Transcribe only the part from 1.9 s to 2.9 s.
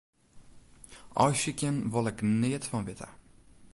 wol ik neat fan